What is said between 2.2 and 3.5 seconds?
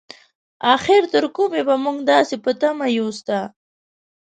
په تمه يو ستا؟